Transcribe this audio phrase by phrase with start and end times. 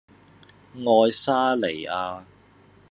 [0.73, 2.23] 愛沙尼亞